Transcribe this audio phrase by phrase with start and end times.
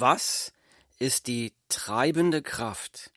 [0.00, 0.52] Was
[1.00, 3.10] ist die treibende Kraft,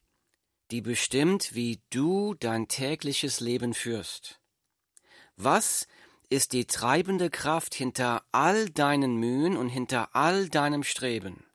[0.72, 4.40] die bestimmt, wie du dein tägliches Leben führst?
[5.36, 5.88] Was
[6.30, 11.46] ist die treibende Kraft hinter all deinen Mühen und hinter all deinem Streben?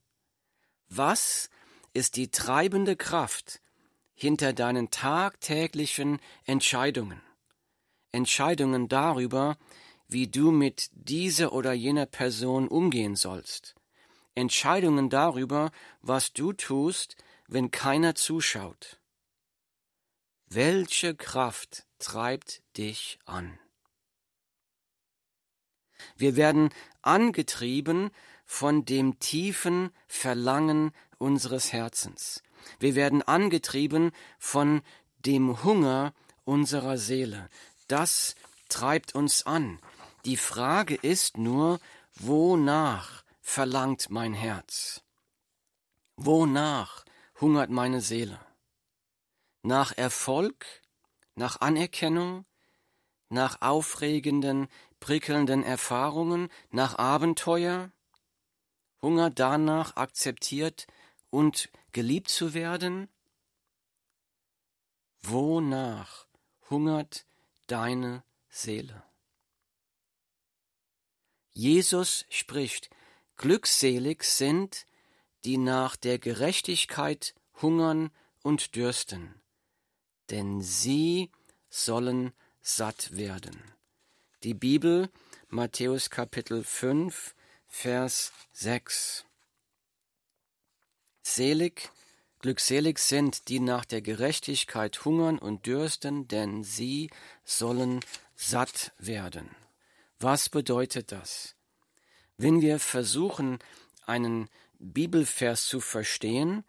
[0.89, 1.51] Was
[1.93, 3.61] ist die treibende Kraft
[4.15, 7.21] hinter deinen tagtäglichen Entscheidungen?
[8.13, 9.59] Entscheidungen darüber,
[10.07, 13.76] wie du mit dieser oder jener Person umgehen sollst.
[14.37, 15.73] Entscheidungen darüber,
[16.03, 17.17] was du tust,
[17.49, 19.01] wenn keiner zuschaut.
[20.47, 23.59] Welche Kraft treibt dich an?
[26.17, 26.71] Wir werden
[27.03, 28.11] angetrieben
[28.45, 32.43] von dem tiefen Verlangen unseres Herzens.
[32.79, 34.83] Wir werden angetrieben von
[35.19, 36.13] dem Hunger
[36.45, 37.49] unserer Seele.
[37.89, 38.37] Das
[38.69, 39.81] treibt uns an.
[40.25, 41.81] Die Frage ist nur,
[42.15, 45.03] wonach verlangt mein Herz?
[46.17, 47.05] Wonach
[47.41, 48.41] hungert meine Seele?
[49.63, 50.67] Nach Erfolg,
[51.37, 52.45] nach Anerkennung,
[53.29, 54.67] nach aufregenden,
[54.99, 57.93] prickelnden Erfahrungen, nach Abenteuer,
[59.01, 60.89] Hunger danach, akzeptiert
[61.31, 63.09] und geliebt zu werden?
[65.23, 66.27] Wonach
[66.69, 67.27] hungert
[67.69, 69.05] deine Seele?
[71.53, 72.91] Jesus spricht,
[73.37, 74.87] glückselig sind,
[75.45, 78.11] die nach der Gerechtigkeit hungern
[78.43, 79.35] und dürsten,
[80.31, 81.31] denn sie
[81.69, 83.61] sollen satt werden.
[84.43, 85.11] Die Bibel,
[85.49, 87.35] Matthäus Kapitel 5,
[87.69, 89.25] Vers 6.
[91.23, 91.91] Selig,
[92.41, 97.11] glückselig sind, die nach der Gerechtigkeit hungern und dürsten, denn sie
[97.45, 98.01] sollen
[98.35, 99.51] satt werden.
[100.19, 101.56] Was bedeutet das?
[102.39, 103.59] Wenn wir versuchen,
[104.05, 104.49] einen
[104.79, 106.65] Bibelvers zu verstehen,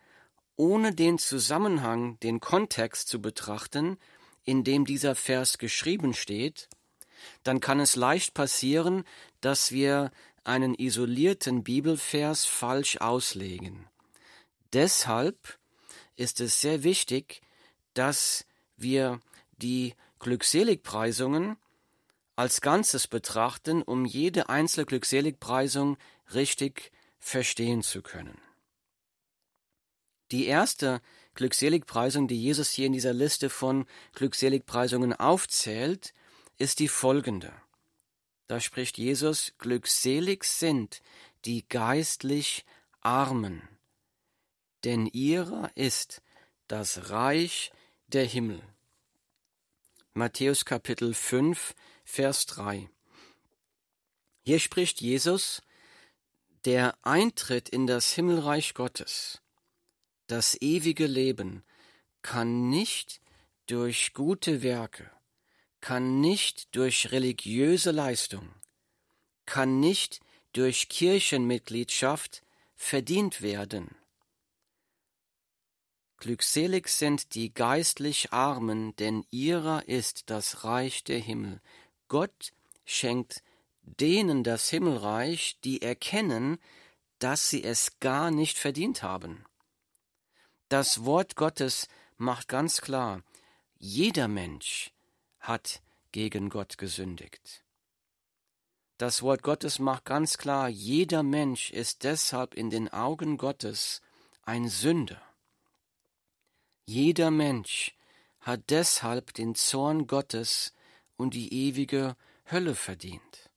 [0.55, 3.97] ohne den Zusammenhang, den Kontext zu betrachten,
[4.43, 6.69] in dem dieser Vers geschrieben steht,
[7.43, 9.03] dann kann es leicht passieren,
[9.41, 10.11] dass wir
[10.43, 13.87] einen isolierten Bibelvers falsch auslegen.
[14.71, 15.59] Deshalb
[16.15, 17.41] ist es sehr wichtig,
[17.93, 18.45] dass
[18.77, 19.19] wir
[19.57, 21.57] die Glückseligpreisungen
[22.37, 25.97] als Ganzes betrachten, um jede einzelne Glückseligpreisung
[26.33, 28.39] richtig verstehen zu können.
[30.31, 31.01] Die erste
[31.33, 36.13] Glückseligpreisung, die Jesus hier in dieser Liste von Glückseligpreisungen aufzählt,
[36.57, 37.51] ist die folgende.
[38.47, 41.01] Da spricht Jesus, glückselig sind
[41.45, 42.65] die geistlich
[43.01, 43.67] Armen,
[44.83, 46.21] denn ihrer ist
[46.67, 47.71] das Reich
[48.07, 48.61] der Himmel.
[50.13, 51.73] Matthäus Kapitel 5,
[52.09, 52.89] Vers 3.
[54.43, 55.61] Hier spricht Jesus,
[56.63, 59.41] der Eintritt in das Himmelreich Gottes,
[60.25, 61.63] das ewige Leben,
[62.21, 63.19] kann nicht
[63.67, 65.11] durch gute Werke,
[65.81, 68.55] kann nicht durch religiöse Leistung,
[69.45, 70.21] kann nicht
[70.53, 72.41] durch Kirchenmitgliedschaft
[72.73, 73.95] verdient werden.
[76.19, 81.61] Glückselig sind die geistlich Armen, denn ihrer ist das Reich der Himmel.
[82.07, 82.53] Gott
[82.85, 83.43] schenkt
[83.81, 86.57] denen das Himmelreich, die erkennen,
[87.19, 89.45] dass sie es gar nicht verdient haben.
[90.69, 91.87] Das Wort Gottes
[92.17, 93.23] macht ganz klar,
[93.77, 94.91] jeder Mensch
[95.39, 95.81] hat
[96.11, 97.63] gegen Gott gesündigt.
[98.97, 104.01] Das Wort Gottes macht ganz klar, jeder Mensch ist deshalb in den Augen Gottes
[104.43, 105.21] ein Sünder.
[106.85, 107.95] Jeder Mensch
[108.39, 110.73] hat deshalb den Zorn Gottes
[111.17, 112.15] und die ewige
[112.49, 113.49] Hölle verdient.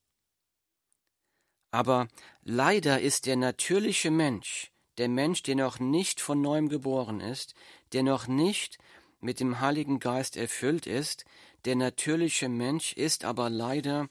[1.70, 2.08] Aber
[2.42, 7.54] leider ist der natürliche Mensch, der Mensch, der noch nicht von neuem geboren ist,
[7.92, 8.78] der noch nicht
[9.20, 11.24] mit dem Heiligen Geist erfüllt ist,
[11.64, 14.08] der natürliche Mensch ist aber leider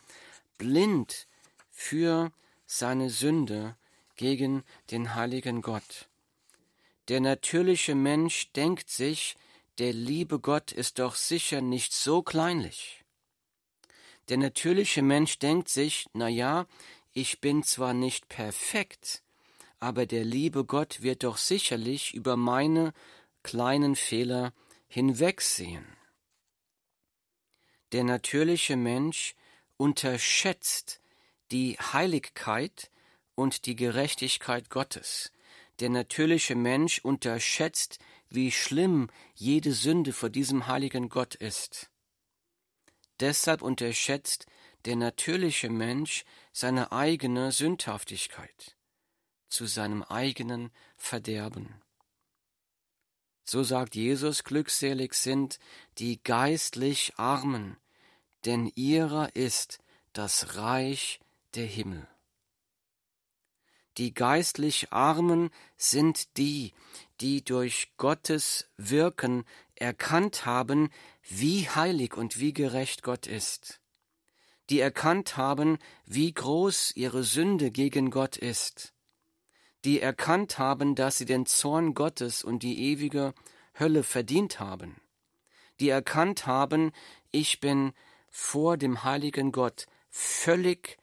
[0.58, 1.28] blind
[1.72, 2.32] für
[2.66, 3.76] seine Sünde
[4.16, 6.08] gegen den heiligen Gott.
[7.08, 9.36] Der natürliche Mensch denkt sich,
[9.80, 12.99] der liebe Gott ist doch sicher nicht so kleinlich.
[14.30, 16.68] Der natürliche Mensch denkt sich, na ja,
[17.14, 19.24] ich bin zwar nicht perfekt,
[19.80, 22.94] aber der liebe Gott wird doch sicherlich über meine
[23.42, 24.54] kleinen Fehler
[24.88, 25.86] hinwegsehen.
[27.92, 29.36] Der natürliche Mensch
[29.78, 31.02] unterschätzt
[31.52, 32.92] die Heiligkeit
[33.34, 35.32] und die Gerechtigkeit Gottes.
[35.80, 37.98] Der natürliche Mensch unterschätzt,
[38.30, 41.90] wie schlimm jede Sünde vor diesem heiligen Gott ist.
[43.20, 44.46] Deshalb unterschätzt
[44.86, 48.76] der natürliche Mensch seine eigene Sündhaftigkeit.
[49.50, 51.82] zu seinem eigenen Verderben.
[53.44, 55.60] So sagt Jesus, glückselig sind
[55.98, 57.78] die geistlich Armen,
[58.46, 59.80] denn ihrer ist
[60.14, 61.20] das Reich
[61.56, 62.08] der Himmel.
[63.98, 66.74] Die geistlich Armen sind die,
[67.22, 69.46] die durch Gottes Wirken
[69.80, 70.90] erkannt haben,
[71.28, 73.80] wie heilig und wie gerecht Gott ist,
[74.70, 78.94] die erkannt haben, wie groß ihre Sünde gegen Gott ist,
[79.86, 83.34] die erkannt haben, dass sie den Zorn Gottes und die ewige
[83.78, 84.98] Hölle verdient haben,
[85.80, 86.92] die erkannt haben,
[87.32, 87.94] ich bin
[88.30, 90.98] vor dem heiligen Gott völlig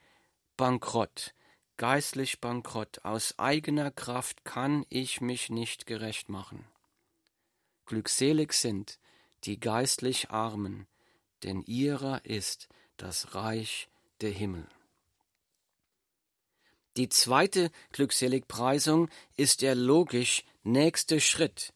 [0.57, 1.35] bankrott,
[1.77, 6.67] geistlich bankrott, aus eigener Kraft kann ich mich nicht gerecht machen.
[7.87, 8.99] Glückselig sind
[9.45, 10.87] die geistlich Armen,
[11.45, 13.89] denn ihrer ist das Reich
[14.21, 14.67] der Himmel.
[16.97, 21.73] Die zweite Glückseligpreisung ist der logisch nächste Schritt.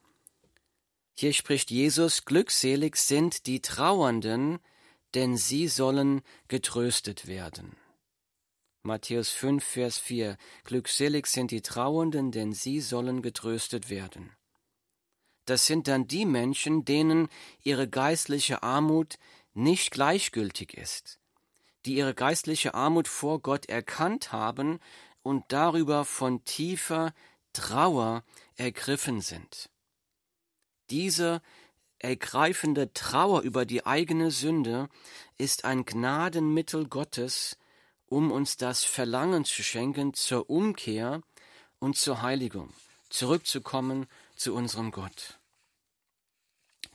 [1.15, 4.59] Hier spricht Jesus, glückselig sind die Trauernden,
[5.15, 7.77] denn sie sollen getröstet werden.
[8.83, 14.33] Matthäus 5, Vers 4 Glückselig sind die Trauernden, denn sie sollen getröstet werden.
[15.45, 17.29] Das sind dann die Menschen, denen
[17.63, 19.19] ihre geistliche Armut
[19.55, 21.19] nicht gleichgültig ist,
[21.87, 24.79] die ihre geistliche Armut vor Gott erkannt haben
[25.23, 27.13] und darüber von tiefer
[27.53, 28.23] Trauer
[28.57, 29.71] ergriffen sind.
[30.91, 31.43] Diese
[31.99, 34.89] ergreifende Trauer über die eigene Sünde
[35.37, 37.59] ist ein Gnadenmittel Gottes,
[38.07, 41.23] um uns das Verlangen zu schenken zur Umkehr
[41.79, 42.73] und zur Heiligung,
[43.09, 44.07] zurückzukommen
[44.41, 45.39] zu unserem Gott.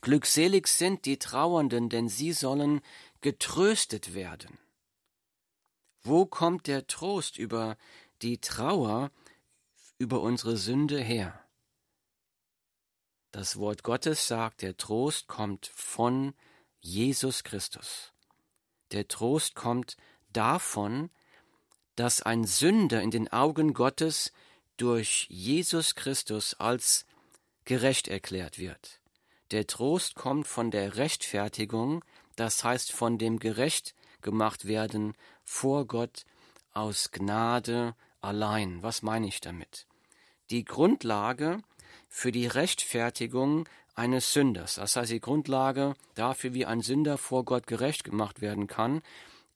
[0.00, 2.80] Glückselig sind die Trauernden, denn sie sollen
[3.20, 4.58] getröstet werden.
[6.02, 7.76] Wo kommt der Trost über
[8.20, 9.12] die Trauer
[9.96, 11.40] über unsere Sünde her?
[13.30, 16.34] Das Wort Gottes sagt, der Trost kommt von
[16.80, 18.12] Jesus Christus.
[18.90, 19.96] Der Trost kommt
[20.32, 21.10] davon,
[21.94, 24.32] dass ein Sünder in den Augen Gottes
[24.76, 27.06] durch Jesus Christus als
[27.66, 29.00] gerecht erklärt wird.
[29.50, 32.02] Der Trost kommt von der Rechtfertigung,
[32.36, 35.14] das heißt von dem gerecht gemacht werden
[35.44, 36.24] vor Gott
[36.72, 38.82] aus Gnade allein.
[38.82, 39.86] Was meine ich damit?
[40.50, 41.60] Die Grundlage
[42.08, 47.66] für die Rechtfertigung eines Sünders, das heißt die Grundlage dafür, wie ein Sünder vor Gott
[47.66, 49.02] gerecht gemacht werden kann,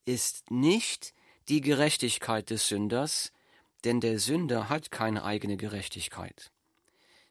[0.05, 1.15] ist nicht
[1.49, 3.33] die Gerechtigkeit des Sünders,
[3.85, 6.51] denn der Sünder hat keine eigene Gerechtigkeit.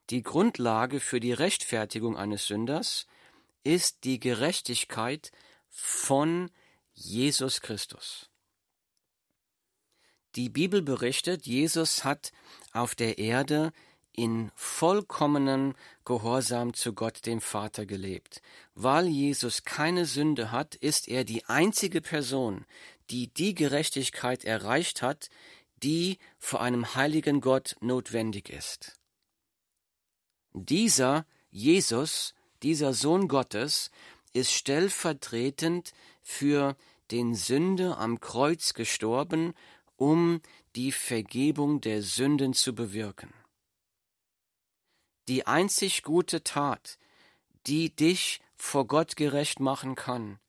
[0.09, 3.05] Die Grundlage für die Rechtfertigung eines Sünders
[3.63, 5.31] ist die Gerechtigkeit
[5.69, 6.49] von
[6.93, 8.29] Jesus Christus.
[10.35, 12.31] Die Bibel berichtet, Jesus hat
[12.71, 13.71] auf der Erde
[14.11, 15.75] in vollkommenen
[16.05, 18.41] Gehorsam zu Gott dem Vater gelebt.
[18.73, 22.65] Weil Jesus keine Sünde hat, ist er die einzige Person,
[23.11, 25.29] die die Gerechtigkeit erreicht hat,
[25.83, 28.98] die vor einem heiligen Gott notwendig ist.
[30.53, 33.91] Dieser Jesus, dieser Sohn Gottes,
[34.33, 36.75] ist stellvertretend für
[37.11, 39.53] den Sünder am Kreuz gestorben,
[39.95, 40.41] um
[40.75, 43.33] die Vergebung der Sünden zu bewirken
[45.29, 46.97] die einzig gute Tat,
[47.67, 50.39] die dich vor Gott gerecht machen kann,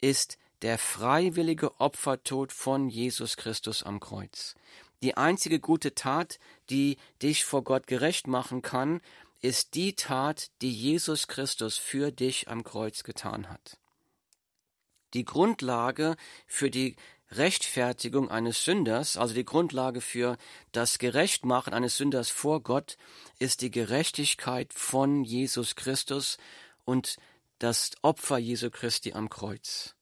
[0.00, 4.56] ist der freiwillige Opfertod von Jesus Christus am Kreuz.
[5.02, 6.38] Die einzige gute Tat,
[6.68, 9.00] die dich vor Gott gerecht machen kann,
[9.40, 13.78] ist die Tat, die Jesus Christus für dich am Kreuz getan hat.
[15.14, 16.16] Die Grundlage
[16.46, 16.96] für die
[17.32, 20.36] Rechtfertigung eines Sünders, also die Grundlage für
[20.72, 22.96] das Gerechtmachen eines Sünders vor Gott,
[23.38, 26.38] ist die Gerechtigkeit von Jesus Christus
[26.84, 27.16] und
[27.58, 29.94] das Opfer Jesu Christi am Kreuz.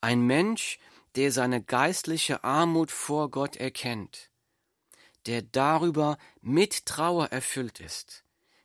[0.00, 0.78] Ein Mensch,
[1.16, 4.30] der seine geistliche Armut vor Gott erkennt,
[5.26, 8.24] der darüber mit Trauer erfüllt ist,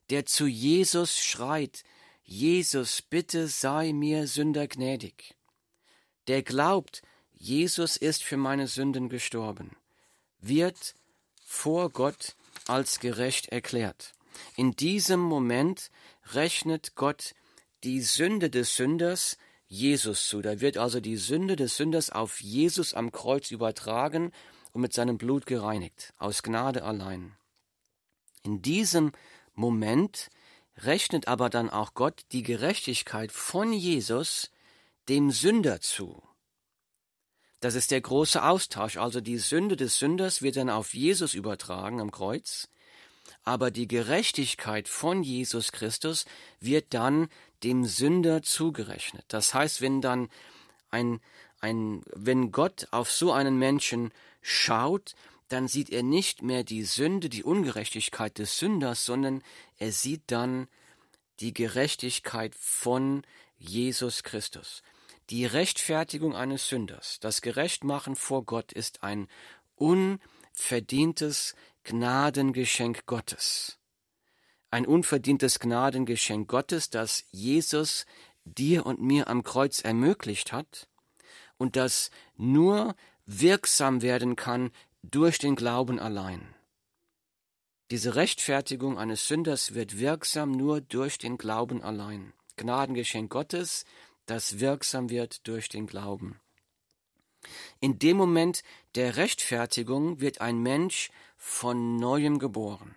[0.10, 1.84] der zu Jesus schreit,
[2.24, 5.36] Jesus, bitte sei mir Sünder gnädig
[6.28, 7.02] der glaubt,
[7.34, 9.76] Jesus ist für meine Sünden gestorben,
[10.40, 10.96] wird
[11.44, 12.36] vor Gott
[12.68, 14.14] als gerecht erklärt.
[14.56, 15.92] In diesem Moment
[16.34, 17.34] rechnet Gott
[17.84, 19.38] die Sünde des Sünders
[19.72, 20.42] Jesus zu.
[20.42, 24.34] Da wird also die Sünde des Sünders auf Jesus am Kreuz übertragen
[24.74, 27.38] und mit seinem Blut gereinigt, aus Gnade allein.
[28.44, 29.14] In diesem
[29.54, 30.30] Moment
[30.76, 34.52] rechnet aber dann auch Gott die Gerechtigkeit von Jesus
[35.08, 36.22] dem Sünder zu.
[37.62, 38.98] Das ist der große Austausch.
[38.98, 42.68] Also die Sünde des Sünders wird dann auf Jesus übertragen am Kreuz,
[43.44, 46.26] aber die Gerechtigkeit von Jesus Christus
[46.60, 47.30] wird dann
[47.64, 49.26] dem Sünder zugerechnet.
[49.28, 50.30] Das heißt, wenn dann
[50.90, 51.20] ein,
[51.60, 55.16] ein, wenn Gott auf so einen Menschen schaut,
[55.48, 59.44] dann sieht er nicht mehr die Sünde, die Ungerechtigkeit des Sünders, sondern
[59.78, 60.68] er sieht dann
[61.40, 63.24] die Gerechtigkeit von
[63.58, 64.82] Jesus Christus.
[65.30, 69.28] Die Rechtfertigung eines Sünders, das Gerechtmachen vor Gott ist ein
[69.76, 73.78] unverdientes Gnadengeschenk Gottes.
[74.72, 78.06] Ein unverdientes Gnadengeschenk Gottes, das Jesus
[78.46, 80.88] dir und mir am Kreuz ermöglicht hat
[81.58, 84.72] und das nur wirksam werden kann
[85.04, 86.56] durch den Glauben allein.
[87.92, 92.32] Diese Rechtfertigung eines Sünders wird wirksam nur durch den Glauben allein.
[92.56, 93.84] Gnadengeschenk Gottes,
[94.26, 96.40] das wirksam wird durch den Glauben.
[97.82, 98.64] In dem Moment
[98.96, 102.96] der Rechtfertigung wird ein Mensch von neuem geboren.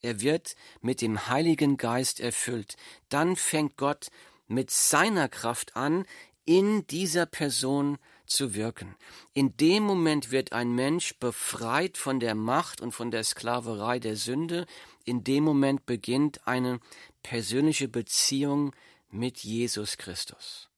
[0.00, 2.76] Er wird mit dem Heiligen Geist erfüllt.
[3.08, 4.08] Dann fängt Gott
[4.46, 6.06] mit seiner Kraft an,
[6.44, 8.94] in dieser Person zu wirken.
[9.34, 14.16] In dem Moment wird ein Mensch befreit von der Macht und von der Sklaverei der
[14.16, 14.66] Sünde.
[15.04, 16.80] In dem Moment beginnt eine
[17.22, 18.74] persönliche Beziehung
[19.10, 20.68] mit Jesus Christus.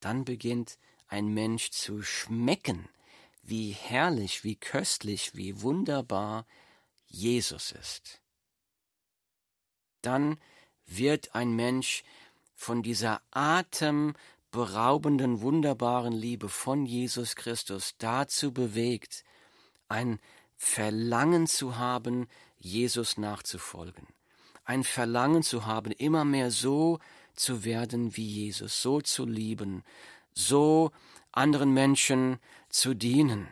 [0.00, 2.88] Dann beginnt ein Mensch zu schmecken,
[3.42, 6.46] wie herrlich, wie köstlich, wie wunderbar
[7.08, 8.20] Jesus ist.
[10.02, 10.38] Dann
[10.86, 12.04] wird ein Mensch
[12.54, 19.24] von dieser atemberaubenden, wunderbaren Liebe von Jesus Christus dazu bewegt,
[19.88, 20.20] ein
[20.56, 24.08] Verlangen zu haben, Jesus nachzufolgen.
[24.64, 26.98] Ein Verlangen zu haben, immer mehr so
[27.34, 29.84] zu werden wie Jesus, so zu lieben,
[30.34, 30.90] so
[31.32, 32.38] anderen Menschen
[32.68, 33.48] zu dienen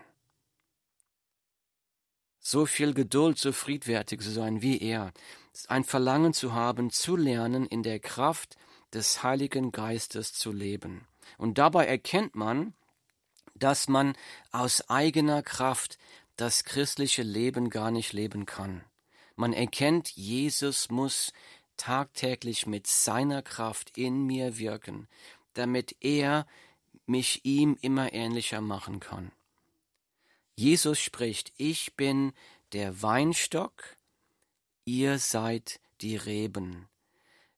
[2.46, 5.12] so viel Geduld, so friedfertig zu sein wie er,
[5.66, 8.56] ein Verlangen zu haben, zu lernen, in der Kraft
[8.92, 11.08] des Heiligen Geistes zu leben.
[11.38, 12.72] Und dabei erkennt man,
[13.56, 14.16] dass man
[14.52, 15.98] aus eigener Kraft
[16.36, 18.84] das christliche Leben gar nicht leben kann.
[19.34, 21.32] Man erkennt, Jesus muss
[21.76, 25.08] tagtäglich mit seiner Kraft in mir wirken,
[25.54, 26.46] damit er
[27.06, 29.32] mich ihm immer ähnlicher machen kann.
[30.58, 32.32] Jesus spricht, ich bin
[32.72, 33.94] der Weinstock,
[34.86, 36.88] ihr seid die Reben.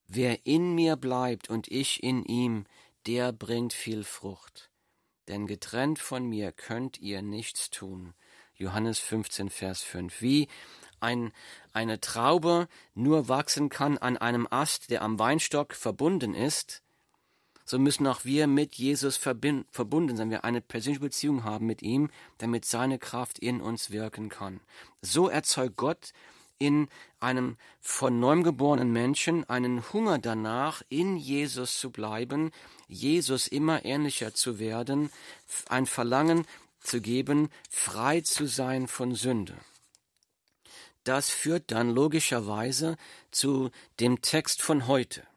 [0.09, 2.67] Wer in mir bleibt und ich in ihm,
[3.07, 4.71] der bringt viel Frucht.
[5.29, 8.15] Denn getrennt von mir könnt ihr nichts tun.
[8.57, 10.21] Johannes 15, Vers 5.
[10.21, 10.49] Wie
[10.99, 11.33] ein,
[11.73, 16.83] eine Traube nur wachsen kann an einem Ast, der am Weinstock verbunden ist,
[17.69, 22.09] so müssen auch wir mit Jesus verbunden sein, wir eine persönliche Beziehung haben mit ihm,
[22.39, 24.61] damit seine Kraft in uns wirken kann.
[25.03, 26.15] So erzeugt Gott
[26.59, 26.89] in
[27.21, 32.53] einem von neuem geborenen Menschen einen Hunger danach, in Jesus zu bleiben,
[32.87, 35.11] Jesus immer ähnlicher zu werden,
[35.69, 36.47] ein Verlangen
[36.81, 39.55] zu geben, frei zu sein von Sünde.
[41.05, 42.97] Das führt dann logischerweise
[43.31, 43.71] zu
[44.01, 45.28] dem Text von heute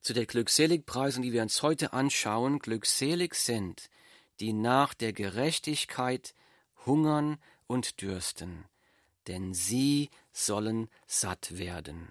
[0.00, 3.90] zu der Glückseligpreisung, die wir uns heute anschauen, glückselig sind,
[4.40, 6.34] die nach der Gerechtigkeit
[6.86, 8.64] hungern und dürsten,
[9.26, 12.10] denn sie sollen satt werden.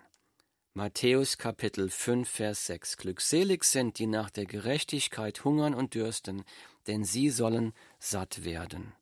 [0.73, 2.97] Matthäus Kapitel 5, Vers 6.
[2.97, 6.43] Glückselig sind, die nach der Gerechtigkeit hungern und dürsten,
[6.87, 8.93] denn sie sollen satt werden.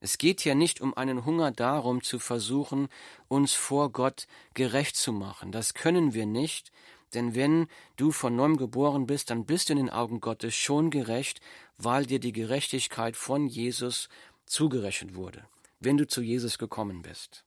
[0.00, 2.88] Es geht hier nicht um einen Hunger darum, zu versuchen,
[3.28, 5.52] uns vor Gott gerecht zu machen.
[5.52, 6.70] Das können wir nicht,
[7.14, 10.90] denn wenn du von neuem geboren bist, dann bist du in den Augen Gottes schon
[10.90, 11.40] gerecht,
[11.76, 14.08] weil dir die Gerechtigkeit von Jesus
[14.46, 15.46] zugerechnet wurde,
[15.80, 17.44] wenn du zu Jesus gekommen bist.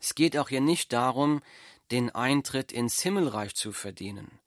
[0.00, 1.40] Es geht auch hier nicht darum,
[1.90, 4.38] den Eintritt ins Himmelreich zu verdienen.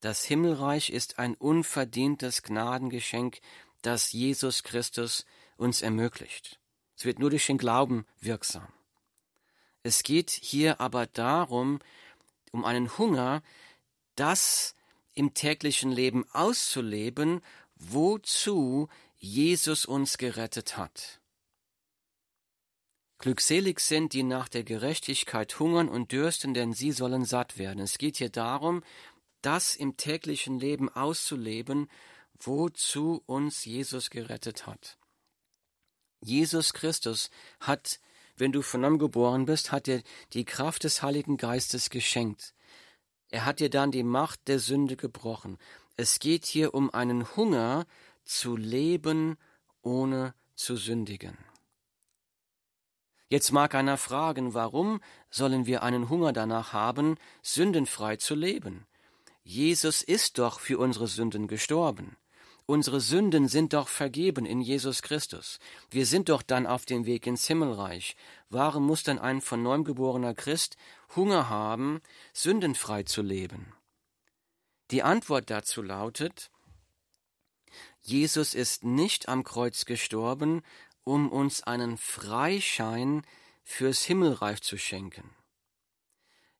[0.00, 3.40] Das Himmelreich ist ein unverdientes Gnadengeschenk,
[3.82, 5.24] das Jesus Christus
[5.56, 6.60] uns ermöglicht.
[6.96, 8.68] Es wird nur durch den Glauben wirksam.
[9.82, 11.78] Es geht hier aber darum,
[12.52, 13.42] um einen Hunger,
[14.14, 14.74] das
[15.14, 17.40] im täglichen Leben auszuleben,
[17.74, 21.20] wozu Jesus uns gerettet hat.
[23.18, 27.80] Glückselig sind, die nach der Gerechtigkeit hungern und dürsten, denn sie sollen satt werden.
[27.80, 28.82] Es geht hier darum,
[29.40, 31.88] das im täglichen Leben auszuleben,
[32.38, 34.98] wozu uns Jesus gerettet hat.
[36.20, 38.00] Jesus Christus hat
[38.36, 40.02] wenn du von neuem geboren bist, hat dir
[40.32, 42.54] die Kraft des Heiligen Geistes geschenkt.
[43.30, 45.58] Er hat dir dann die Macht der Sünde gebrochen.
[45.96, 47.86] Es geht hier um einen Hunger
[48.24, 49.36] zu leben,
[49.82, 51.36] ohne zu sündigen.
[53.28, 55.00] Jetzt mag einer fragen, warum
[55.30, 58.86] sollen wir einen Hunger danach haben, sündenfrei zu leben?
[59.42, 62.16] Jesus ist doch für unsere Sünden gestorben.
[62.68, 65.60] Unsere Sünden sind doch vergeben in Jesus Christus.
[65.88, 68.16] Wir sind doch dann auf dem Weg ins Himmelreich.
[68.50, 70.76] Warum muss dann ein von neuem geborener Christ
[71.14, 72.00] Hunger haben,
[72.32, 73.72] sündenfrei zu leben?
[74.90, 76.50] Die Antwort dazu lautet,
[78.02, 80.62] Jesus ist nicht am Kreuz gestorben,
[81.04, 83.22] um uns einen Freischein
[83.62, 85.30] fürs Himmelreich zu schenken.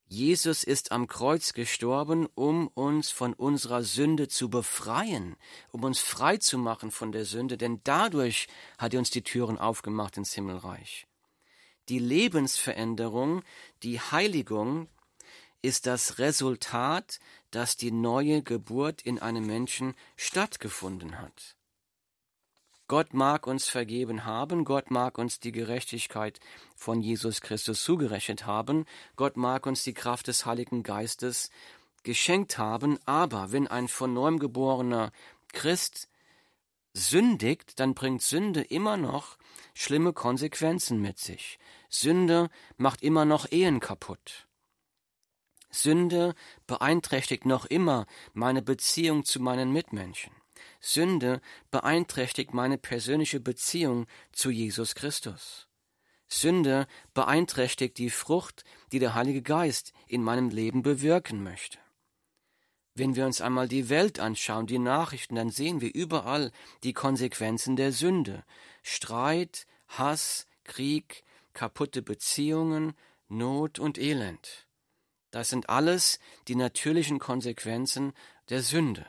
[0.09, 5.35] Jesus ist am Kreuz gestorben, um uns von unserer Sünde zu befreien,
[5.71, 8.47] um uns frei zu machen von der Sünde, denn dadurch
[8.77, 11.07] hat er uns die Türen aufgemacht ins Himmelreich.
[11.89, 13.43] Die Lebensveränderung,
[13.83, 14.87] die Heiligung
[15.61, 17.19] ist das Resultat,
[17.51, 21.56] dass die neue Geburt in einem Menschen stattgefunden hat.
[22.87, 26.39] Gott mag uns vergeben haben, Gott mag uns die Gerechtigkeit
[26.75, 28.85] von Jesus Christus zugerechnet haben,
[29.17, 31.51] Gott mag uns die Kraft des Heiligen Geistes
[32.03, 35.11] geschenkt haben, aber wenn ein von neuem geborener
[35.51, 36.07] Christ
[36.93, 39.37] sündigt, dann bringt Sünde immer noch
[39.73, 41.59] schlimme Konsequenzen mit sich.
[41.89, 44.47] Sünde macht immer noch Ehen kaputt.
[45.69, 46.33] Sünde
[46.65, 50.36] beeinträchtigt noch immer meine Beziehung zu meinen Mitmenschen.
[50.79, 51.41] Sünde
[51.71, 55.67] beeinträchtigt meine persönliche Beziehung zu Jesus Christus.
[56.27, 61.79] Sünde beeinträchtigt die Frucht, die der Heilige Geist in meinem Leben bewirken möchte.
[62.95, 66.51] Wenn wir uns einmal die Welt anschauen, die Nachrichten, dann sehen wir überall
[66.83, 68.43] die Konsequenzen der Sünde.
[68.81, 72.93] Streit, Hass, Krieg, kaputte Beziehungen,
[73.29, 74.67] Not und Elend.
[75.31, 78.13] Das sind alles die natürlichen Konsequenzen
[78.49, 79.05] der Sünde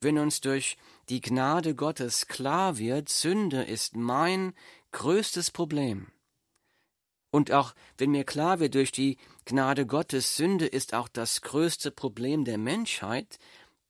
[0.00, 0.76] wenn uns durch
[1.08, 4.54] die Gnade Gottes klar wird, Sünde ist mein
[4.92, 6.08] größtes Problem.
[7.30, 11.90] Und auch wenn mir klar wird, durch die Gnade Gottes, Sünde ist auch das größte
[11.90, 13.38] Problem der Menschheit,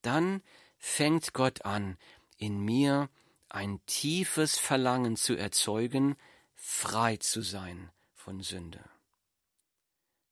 [0.03, 0.43] dann
[0.77, 1.97] fängt Gott an,
[2.37, 3.09] in mir
[3.49, 6.17] ein tiefes Verlangen zu erzeugen,
[6.55, 8.81] frei zu sein von Sünde.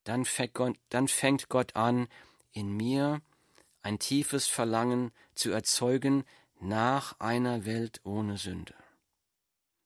[0.05, 2.09] Dann fängt Gott, dann fängt Gott an,
[2.53, 3.21] in mir
[3.87, 6.25] ein tiefes Verlangen zu erzeugen
[6.59, 8.75] nach einer Welt ohne Sünde.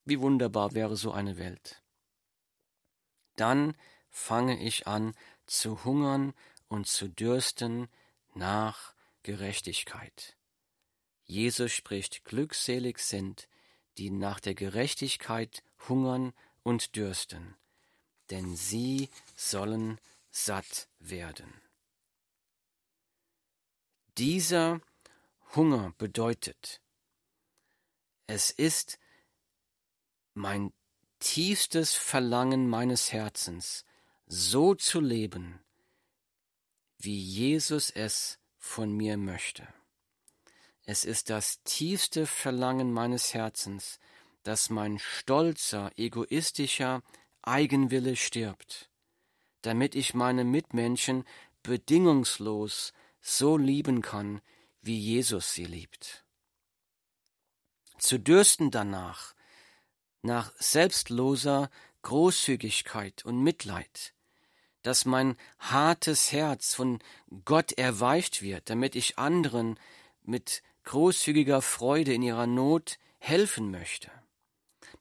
[0.07, 1.83] Wie wunderbar wäre so eine Welt.
[3.37, 3.75] Dann
[4.09, 6.33] fange ich an zu hungern
[6.69, 7.89] und zu dürsten
[8.33, 10.35] nach Gerechtigkeit.
[11.27, 13.49] Jesus spricht, glückselig sind,
[13.99, 16.33] die nach der Gerechtigkeit hungern
[16.63, 17.55] und dürsten,
[18.31, 21.53] denn sie sollen satt werden.
[24.21, 24.83] Dieser
[25.57, 26.83] Hunger bedeutet,
[28.27, 28.99] es ist
[30.35, 30.75] mein
[31.21, 33.87] tiefstes Verlangen meines Herzens,
[34.27, 35.65] so zu leben,
[36.99, 39.67] wie Jesus es von mir möchte.
[40.85, 43.99] Es ist das tiefste Verlangen meines Herzens,
[44.43, 47.03] dass mein stolzer, egoistischer
[47.41, 48.91] Eigenwille stirbt,
[49.63, 51.25] damit ich meine Mitmenschen
[51.63, 54.41] bedingungslos so lieben kann,
[54.83, 56.25] wie Jesus sie liebt.
[57.99, 59.35] Zu dürsten danach,
[60.23, 61.71] nach selbstloser
[62.03, 64.15] Großzügigkeit und Mitleid,
[64.83, 67.01] dass mein hartes Herz von
[67.45, 69.79] Gott erweicht wird, damit ich anderen
[70.23, 74.11] mit großzügiger Freude in ihrer Not helfen möchte.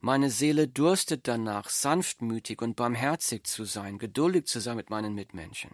[0.02, 5.72] Meine Seele durstet danach, sanftmütig und barmherzig zu sein, geduldig zu sein mit meinen Mitmenschen.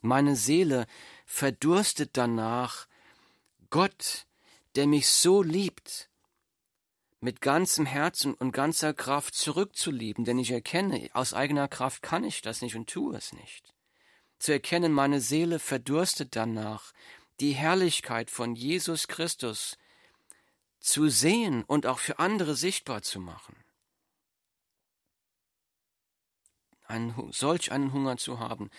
[0.00, 0.86] Meine Seele
[1.26, 2.86] verdurstet danach,
[3.68, 4.26] Gott,
[4.76, 6.08] der mich so liebt,
[7.20, 12.40] mit ganzem Herzen und ganzer Kraft zurückzulieben, denn ich erkenne, aus eigener Kraft kann ich
[12.40, 13.74] das nicht und tue es nicht.
[14.38, 16.92] Zu erkennen, meine Seele verdurstet danach,
[17.40, 19.76] die Herrlichkeit von Jesus Christus
[20.78, 23.56] zu sehen und auch für andere sichtbar zu machen.
[26.88, 28.70] Einen, solch einen Hunger zu haben.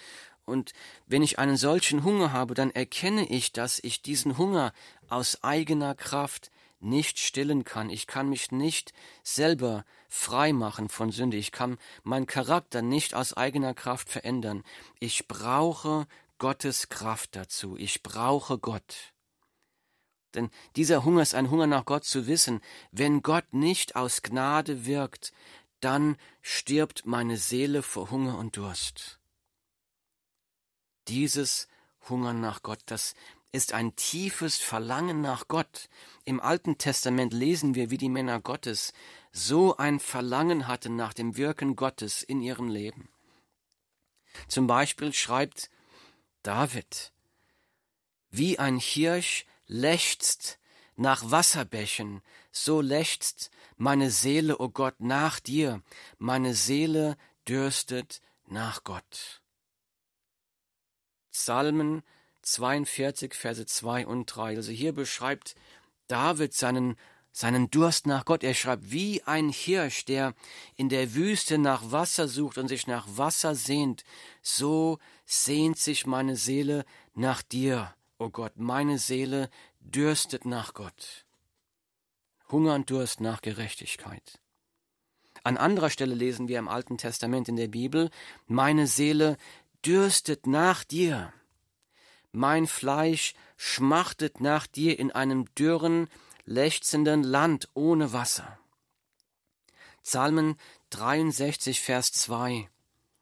[0.45, 0.71] Und
[1.05, 4.71] wenn ich einen solchen Hunger habe, dann erkenne ich, dass ich diesen Hunger
[5.09, 7.89] aus eigener Kraft nicht stillen kann.
[7.89, 8.93] Ich kann mich nicht
[9.23, 11.37] selber frei machen von Sünde.
[11.37, 14.63] Ich kann meinen Charakter nicht aus eigener Kraft verändern.
[14.99, 17.75] Ich brauche Gottes Kraft dazu.
[17.77, 19.13] Ich brauche Gott.
[20.33, 24.85] Denn dieser Hunger ist ein Hunger nach Gott zu wissen, wenn Gott nicht aus Gnade
[24.85, 25.31] wirkt,
[25.79, 29.17] dann stirbt meine Seele vor Hunger und Durst
[31.07, 31.67] dieses
[32.09, 33.15] Hungern nach Gott, das
[33.51, 35.89] ist ein tiefes Verlangen nach Gott.
[36.25, 38.93] Im Alten Testament lesen wir, wie die Männer Gottes
[39.31, 43.09] so ein Verlangen hatten nach dem Wirken Gottes in ihrem Leben.
[44.47, 45.69] Zum Beispiel schreibt
[46.43, 47.11] David,
[48.29, 50.59] wie ein Hirsch lechzt
[50.95, 55.81] nach Wasserbächen, so lechzt meine Seele, o oh Gott, nach dir,
[56.17, 57.15] meine Seele
[57.47, 59.41] dürstet nach Gott.
[61.31, 62.03] Psalmen
[62.41, 64.55] 42, Verse 2 und 3.
[64.55, 65.55] Also hier beschreibt
[66.07, 66.95] David seinen,
[67.31, 68.43] seinen Durst nach Gott.
[68.43, 70.33] Er schreibt, wie ein Hirsch, der
[70.75, 74.03] in der Wüste nach Wasser sucht und sich nach Wasser sehnt,
[74.41, 78.53] so sehnt sich meine Seele nach dir, o oh Gott.
[78.55, 81.26] Meine Seele dürstet nach Gott.
[82.49, 84.39] Hunger und Durst nach Gerechtigkeit.
[85.43, 88.10] An anderer Stelle lesen wir im Alten Testament in der Bibel,
[88.47, 89.38] meine Seele
[89.86, 91.33] dürstet nach dir.
[92.31, 96.10] Mein Fleisch schmachtet nach dir in einem dürren,
[96.45, 98.60] lechzenden Land ohne Wasser.
[100.03, 100.55] Psalmen
[100.89, 102.69] 63, Vers 2.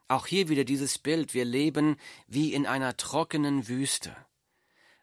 [0.07, 4.15] Auch hier wieder dieses Bild, wir leben wie in einer trockenen Wüste.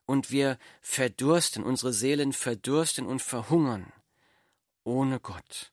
[0.06, 3.92] Und wir verdursten, unsere Seelen verdursten und verhungern
[4.84, 5.72] ohne Gott.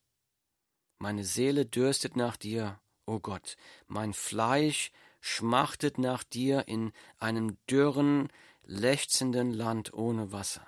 [0.97, 3.55] Meine Seele dürstet nach dir, o Gott,
[3.87, 4.91] mein Fleisch
[5.21, 8.29] schmachtet nach dir in einem dürren,
[8.63, 10.67] lechzenden Land ohne Wasser.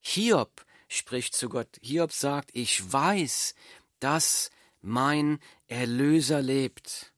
[0.00, 1.78] Hiob spricht zu Gott.
[1.82, 3.54] Hiob sagt, ich weiß,
[4.00, 7.12] dass mein Erlöser lebt.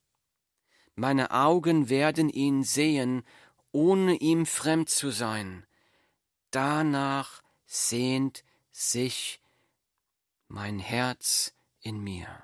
[0.94, 3.22] Meine Augen werden ihn sehen,
[3.70, 5.64] ohne ihm fremd zu sein.
[6.50, 9.40] Danach sehnt sich
[10.48, 12.42] mein Herz in mir.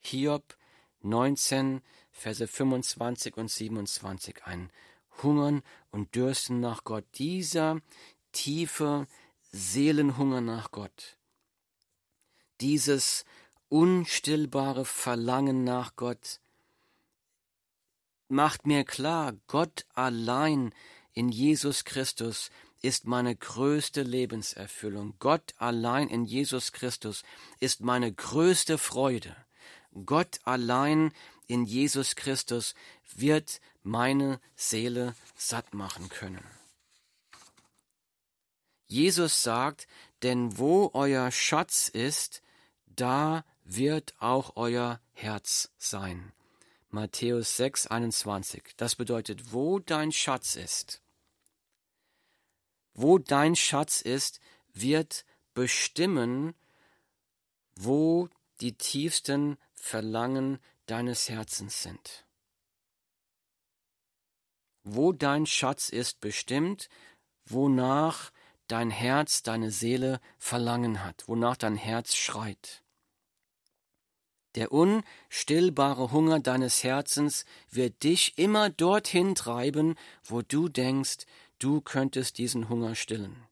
[0.00, 0.56] Hiob
[1.02, 4.72] 19, Verse 25 und 27 ein.
[5.22, 7.04] Hungern und Dürsten nach Gott.
[7.14, 7.80] Dieser
[8.32, 9.06] tiefe
[9.52, 11.16] Seelenhunger nach Gott.
[12.60, 13.24] Dieses
[13.68, 16.40] unstillbare Verlangen nach Gott
[18.28, 20.74] macht mir klar, Gott allein
[21.12, 22.50] in Jesus Christus
[22.82, 25.14] ist meine größte Lebenserfüllung.
[25.18, 27.22] Gott allein in Jesus Christus
[27.60, 29.34] ist meine größte Freude.
[30.06, 31.12] Gott allein
[31.46, 32.74] in Jesus Christus
[33.14, 36.44] wird meine Seele satt machen können.
[38.86, 39.86] Jesus sagt,
[40.22, 42.42] denn wo euer Schatz ist,
[42.86, 46.32] da wird auch euer Herz sein.
[46.90, 48.62] Matthäus 6, 21.
[48.78, 51.02] Das bedeutet, wo dein Schatz ist,
[53.00, 54.40] wo dein Schatz ist,
[54.72, 56.54] wird bestimmen,
[57.76, 58.28] wo
[58.60, 62.26] die tiefsten Verlangen deines Herzens sind.
[64.82, 66.88] Wo dein Schatz ist bestimmt,
[67.44, 68.32] wonach
[68.66, 72.82] dein Herz, deine Seele Verlangen hat, wonach dein Herz schreit.
[74.56, 81.26] Der unstillbare Hunger deines Herzens wird dich immer dorthin treiben, wo du denkst,
[81.58, 83.46] du könntest diesen Hunger stillen.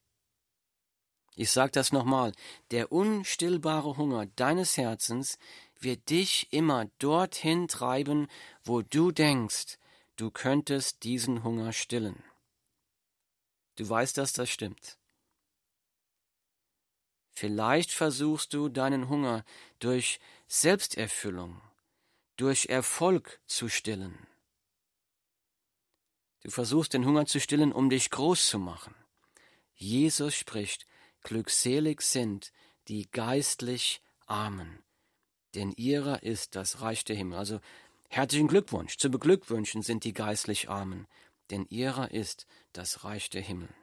[1.35, 2.33] Ich sage das nochmal,
[2.71, 5.39] der unstillbare Hunger deines Herzens
[5.79, 8.29] wird dich immer dorthin treiben,
[8.65, 9.79] wo du denkst,
[10.17, 12.25] du könntest diesen Hunger stillen.
[13.77, 14.99] Du weißt, dass das stimmt.
[17.33, 19.45] Vielleicht versuchst du deinen Hunger
[19.79, 21.61] durch Selbsterfüllung,
[22.39, 24.27] durch Erfolg zu stillen.
[26.47, 28.95] Du versuchst den Hunger zu stillen, um dich groß zu machen.
[29.75, 30.87] Jesus spricht,
[31.25, 32.53] glückselig sind
[32.87, 34.79] die geistlich Armen,
[35.57, 37.37] denn ihrer ist das Reich der Himmel.
[37.37, 37.59] Also
[38.11, 38.97] herzlichen Glückwunsch.
[38.97, 41.09] Zu beglückwünschen sind die geistlich Armen,
[41.51, 43.75] denn ihrer ist das Reich der Himmel.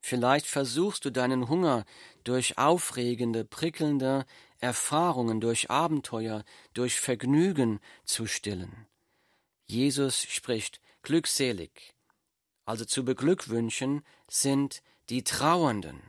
[0.00, 1.84] Vielleicht versuchst du deinen Hunger
[2.24, 4.24] durch aufregende, prickelnde
[4.58, 8.86] Erfahrungen, durch Abenteuer, durch Vergnügen zu stillen.
[9.66, 11.94] Jesus spricht, glückselig,
[12.64, 16.00] also zu beglückwünschen, sind die Trauernden,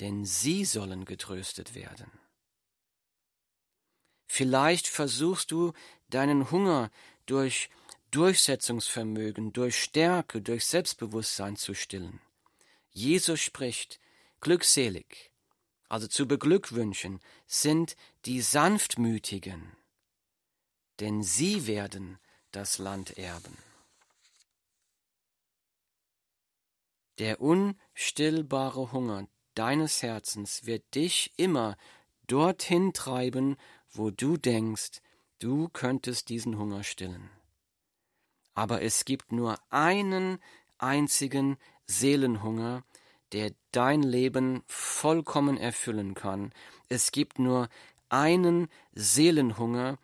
[0.00, 2.10] denn sie sollen getröstet werden.
[4.26, 5.72] Vielleicht versuchst du
[6.08, 6.90] deinen Hunger
[7.26, 7.68] durch
[8.12, 12.20] Durchsetzungsvermögen, durch Stärke, durch Selbstbewusstsein zu stillen.
[12.90, 14.00] Jesus spricht,
[14.40, 15.30] glückselig,
[15.88, 19.76] also zu beglückwünschen, sind die Sanftmütigen,
[21.00, 22.18] denn sie werden
[22.50, 23.56] das Land erben.
[27.18, 31.76] Der unstillbare Hunger deines Herzens wird dich immer
[32.26, 33.56] dorthin treiben,
[33.90, 35.02] wo du denkst,
[35.38, 37.30] du könntest diesen Hunger stillen.
[38.54, 40.38] Aber es gibt nur einen
[40.78, 42.84] einzigen Seelenhunger,
[43.32, 46.52] der dein Leben vollkommen erfüllen kann.
[46.88, 47.68] Es gibt nur
[48.08, 49.98] einen Seelenhunger,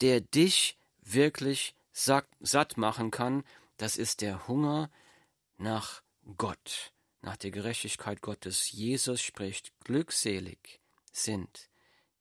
[0.00, 3.44] der dich wirklich satt machen kann.
[3.76, 4.90] Das ist der Hunger
[5.62, 6.02] nach
[6.36, 8.70] Gott, nach der Gerechtigkeit Gottes.
[8.70, 10.80] Jesus spricht, glückselig
[11.12, 11.70] sind,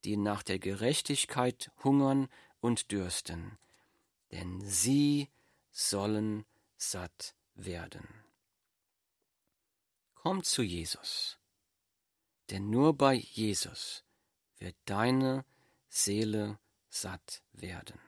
[0.04, 3.58] die nach der Gerechtigkeit hungern und dürsten,
[4.32, 5.30] denn sie
[5.71, 6.45] sollen
[6.77, 8.08] satt werden.
[10.15, 11.39] Komm zu Jesus,
[12.49, 14.04] denn nur bei Jesus
[14.58, 15.45] wird deine
[15.89, 18.01] Seele satt werden.